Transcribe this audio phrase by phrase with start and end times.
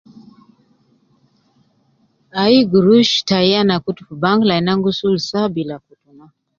[2.41, 6.07] Ai gurush tai ana kutu fi bank lain an gi sul saa bila kutu.